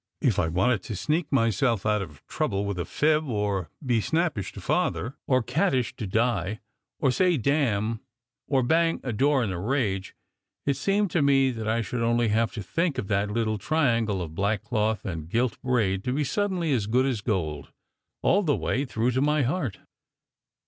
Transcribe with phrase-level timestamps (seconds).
[0.19, 4.51] If I wanted to sneak myself out of trouble with a fib, or be snappish
[4.53, 6.59] to Father or cattish to Di,
[6.99, 7.99] or say "damn,"
[8.47, 10.15] or bang a door in a rage,
[10.65, 14.23] it seemed to me that I should only have to think of that little triangle
[14.23, 17.71] of black cloth and gilt braid to be suddenly as good as gold,
[18.23, 19.81] all the way through to my heart.